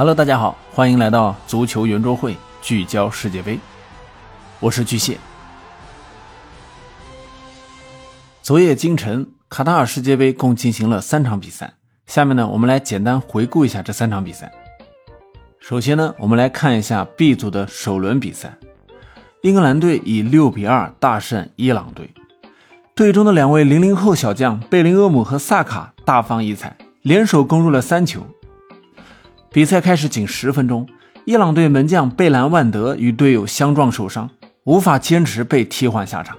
[0.00, 3.60] Hello，大家好，欢迎来到足球圆桌会，聚焦世界杯。
[4.58, 5.18] 我是巨蟹。
[8.40, 11.74] 昨夜今晨，卡塔尔世界杯共进行了三场比赛。
[12.06, 14.50] 下面呢，我们来简单回顾一下这三场比赛。
[15.58, 18.56] 首先呢，我们来看一下 B 组的首轮比赛，
[19.42, 22.08] 英格兰队以六比二大胜伊朗队。
[22.94, 28.26] 队中的两位零零后小将贝林厄姆和萨卡大放异彩，联手攻入了三球。
[29.52, 30.86] 比赛开始仅十分钟，
[31.24, 34.30] 伊朗队门将贝兰万德与队友相撞受伤，
[34.62, 36.36] 无法坚持被替换下场。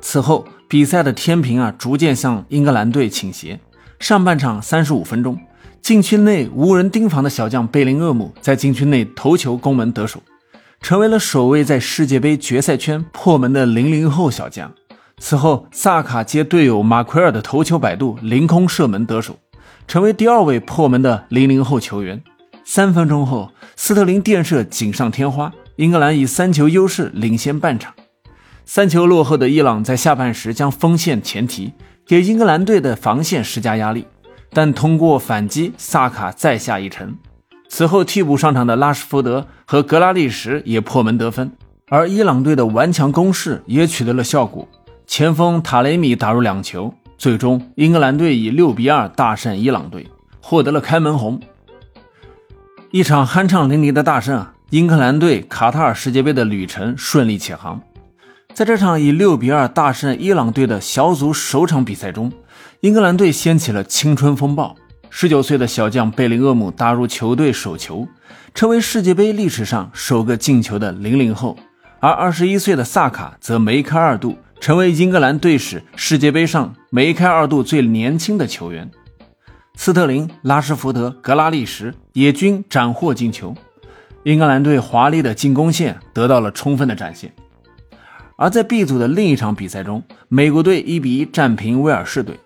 [0.00, 3.58] 此后，比赛的天平啊逐渐向英格兰队倾斜。
[3.98, 5.36] 上半场三十五分钟，
[5.82, 10.22] 禁区内无人盯防的小将贝林厄姆在禁区内头球攻门得手，
[10.80, 14.72] 成为了首位在世界杯决赛圈破门的零零后小将。
[15.18, 19.38] 此后，萨卡接队友马奎尔的头球摆渡，凌空射门得手，
[19.88, 22.22] 成为第二位破门的零零后球员。
[22.66, 27.92] 三分钟后，斯特林垫射锦上添花，英格兰以三球优势领先半场。
[28.64, 31.74] 三球落后的伊朗在下半时将锋线前提，
[32.06, 34.06] 给英格兰队的防线施加压力，
[34.50, 37.14] 但通过反击，萨卡再下一城。
[37.68, 41.52] 此后替补上场的拉什福德和格拉利什也破门得分，
[41.90, 44.66] 而伊朗队的顽强攻势也取得了效果，
[45.06, 50.08] 前锋塔雷米打入两球，最终英格兰队以六比二大胜伊朗队，
[50.40, 51.38] 获得了开门红。
[52.94, 54.52] 一场酣畅淋漓的大胜啊！
[54.70, 57.82] 英格兰队卡塔尔世界杯的旅程顺利启航。
[58.52, 62.30] 在这场以六比二大胜伊朗队的小组首场比赛中，
[62.82, 64.76] 英格兰队掀起了青春风暴。
[65.10, 68.06] 十九岁的小将贝林厄姆打入球队首球，
[68.54, 71.56] 成为世界杯历史上首个进球的零零后；
[71.98, 78.88] 而二十一岁的萨卡则梅开二度，成为英格兰队史世界杯上梅开二度最年轻的球员。
[79.76, 83.54] 斯特林、拉什福德、格拉利什也均斩获进球，
[84.22, 87.32] 英格兰队华丽的进攻线得到了充分的展现。
[88.36, 92.38] 而在 B 组的另一场比赛中，美国队1比1战平威尔士队。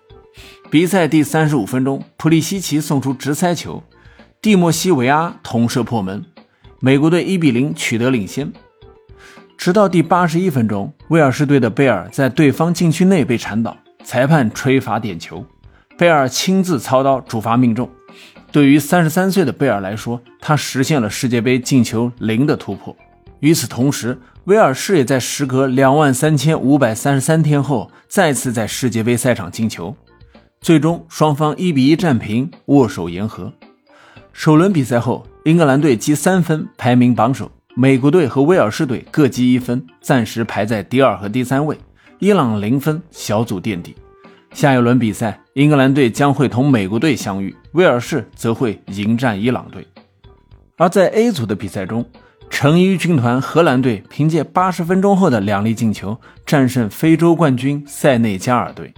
[0.69, 3.83] 比赛第三十五分钟，普利西奇送出直塞球，
[4.41, 6.25] 蒂莫西维阿同射破门，
[6.79, 8.51] 美国队1比0取得领先。
[9.57, 15.45] 直到第八十一分钟，威尔士队的贝尔在对方禁区内被铲倒，裁判吹罚点球。
[15.99, 17.89] 贝尔亲自操刀主罚命中。
[18.53, 22.95] 对于三十三岁的贝尔来说，他实现了世界杯进球零的突破。
[23.41, 29.93] 与此同时，威尔士也在时隔两万三千五百三十三天后再次在世界杯赛场进球。
[30.61, 33.51] 最终，双方一比一战平，握手言和。
[34.31, 41.77] 首轮比赛后，英格兰队积三分，排名榜首；美国队和威尔士队各积一分，暂时排在第二和第三位。
[42.19, 43.93] 伊朗零分，小组垫底。
[44.53, 49.87] 下一轮比赛，英格兰队将会同美国队相遇，威尔士则会迎战伊朗队。
[50.77, 52.05] 而在 A 组的比赛中，
[52.49, 58.93] 橙衣军团荷兰队凭借八十分钟后的两粒进球，战胜非洲冠军塞内加尔队。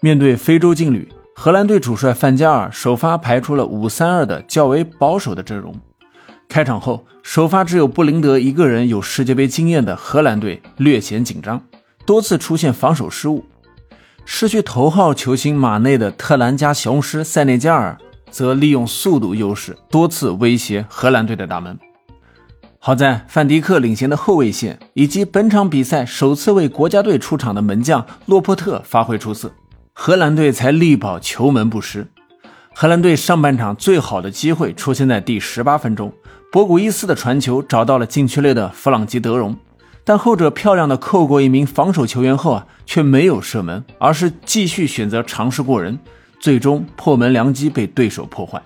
[0.00, 5.74] 面对非洲劲旅，荷兰队主帅范加尔首发排出了五三二的较为保守的阵容。
[6.48, 11.60] 开场后，首发只有布林德一个人有世界杯经验的荷兰队略显紧张，
[12.06, 13.44] 多次出现防守失误。
[14.28, 17.96] 失去头号球星马内的特兰加雄狮塞内加尔
[18.28, 21.78] 则利用速度优势，多次威胁荷兰队的大门。
[22.80, 29.52] 好在范迪克领衔的后卫线以及本场比赛首次为国家队出场的门将洛珀特发挥出色，
[29.92, 32.08] 荷兰队才力保球门不失。
[32.74, 36.12] 荷兰队上半场最好的机会出现在第十八分钟，
[36.50, 39.56] 博古伊斯的传球找到了禁区内的弗朗基德容。
[40.08, 45.98] 但后者漂亮的扣过一名防守球员后啊，却没有射门，而是继续选择尝试过人，
[46.38, 48.62] 最终破门良机被对手破坏。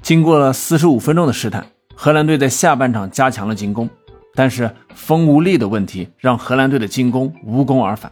[0.00, 3.86] 经过了四十五分钟的试探，荷兰队在下半场加强了进攻，
[4.34, 8.10] 但是锋无力的问题让荷兰队的进攻无功而返。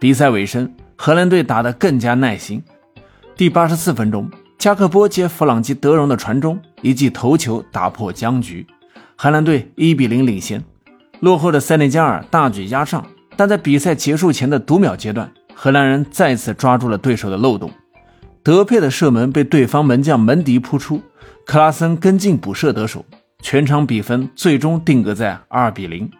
[0.00, 2.60] 比赛尾声，荷兰队打得更加耐心。
[3.36, 4.28] 第八十四分钟，
[4.58, 8.66] 加克波接弗朗基德容的传中，一记头球打破僵局，
[9.14, 10.64] 荷兰队一比零领先。
[11.20, 13.06] 落后的塞内加尔大举压上，
[13.36, 17.70] 但在比赛结束前的读秒阶段，荷兰人再次抓住了对手的漏洞。
[18.42, 21.02] 德佩的射门被对方门将门迪扑出，
[21.44, 23.04] 克拉森跟进补射得手，
[23.42, 26.10] 全场比分最终定格在二比零。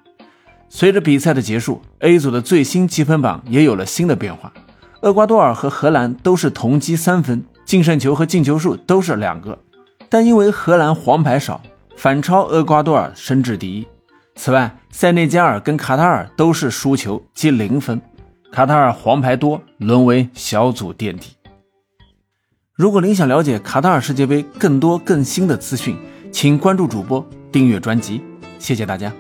[0.69, 4.53] 随着比赛的结束，A 组的最新积分榜也有了新的变化。
[5.01, 9.59] 厄瓜多尔和荷兰都是同积三分，净胜球和进球数都是两个，
[10.11, 11.63] 但因为荷兰黄牌少，
[11.97, 13.87] 反超厄瓜多尔升至第一。
[14.43, 18.01] 此外，塞内加尔跟卡塔尔都是输球，积零分。
[18.51, 21.37] 卡塔尔黄牌多，沦为小组垫底。
[22.73, 25.95] 如果您想了解卡塔尔世界杯更多更新的资讯，
[26.33, 27.23] 请关注主播，
[27.53, 28.23] 订阅专辑，
[28.59, 29.13] 谢谢大家。